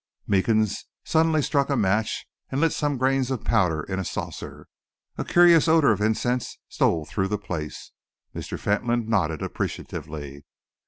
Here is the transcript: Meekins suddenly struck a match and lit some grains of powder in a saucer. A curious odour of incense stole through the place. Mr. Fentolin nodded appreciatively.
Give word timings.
Meekins 0.25 0.85
suddenly 1.03 1.43
struck 1.43 1.69
a 1.69 1.75
match 1.77 2.25
and 2.49 2.59
lit 2.59 2.73
some 2.73 2.97
grains 2.97 3.29
of 3.29 3.43
powder 3.43 3.83
in 3.83 3.99
a 3.99 4.03
saucer. 4.03 4.65
A 5.15 5.23
curious 5.23 5.67
odour 5.67 5.91
of 5.91 6.01
incense 6.01 6.57
stole 6.67 7.05
through 7.05 7.27
the 7.27 7.37
place. 7.37 7.91
Mr. 8.33 8.59
Fentolin 8.59 9.07
nodded 9.07 9.43
appreciatively. 9.43 10.43